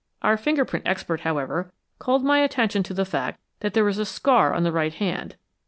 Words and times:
Our 0.23 0.35
finger 0.35 0.65
print 0.65 0.87
expert, 0.87 1.19
however, 1.21 1.71
called 1.99 2.23
my 2.23 2.39
attention 2.39 2.81
to 2.81 2.93
the 2.95 3.05
fact 3.05 3.39
that 3.59 3.75
there 3.75 3.87
is 3.87 3.99
a 3.99 4.03
scar 4.07 4.51
on 4.51 4.63
the 4.63 4.71
right 4.71 4.95
hand. 4.95 5.35